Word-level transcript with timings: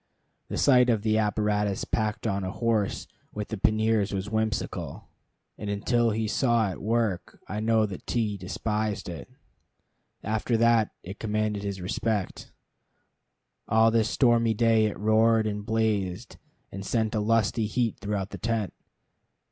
The 0.47 0.57
sight 0.57 0.89
of 0.89 1.03
the 1.03 1.19
apparatus 1.19 1.83
packed 1.85 2.25
on 2.25 2.43
a 2.43 2.49
horse 2.49 3.05
with 3.35 3.49
the 3.49 3.57
panniers 3.57 4.11
was 4.15 4.31
whimsical, 4.31 5.07
and 5.59 5.69
until 5.69 6.09
he 6.09 6.27
saw 6.27 6.71
it 6.71 6.81
work 6.81 7.37
I 7.47 7.59
know 7.59 7.85
that 7.85 8.07
T 8.07 8.35
despised 8.35 9.07
it. 9.07 9.29
After 10.23 10.57
that, 10.57 10.89
it 11.03 11.19
commanded 11.19 11.61
his 11.61 11.81
respect. 11.81 12.51
All 13.67 13.91
this 13.91 14.09
stormy 14.09 14.55
day 14.55 14.87
it 14.87 14.97
roared 14.97 15.45
and 15.45 15.63
blazed, 15.63 16.37
and 16.71 16.83
sent 16.83 17.13
a 17.13 17.19
lusty 17.19 17.67
heat 17.67 17.99
throughout 17.99 18.31
the 18.31 18.39
tent. 18.39 18.73